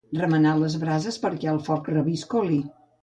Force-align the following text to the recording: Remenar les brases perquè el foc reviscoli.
Remenar 0.19 0.53
les 0.61 0.77
brases 0.83 1.21
perquè 1.27 1.51
el 1.53 1.61
foc 1.69 1.93
reviscoli. 1.97 2.59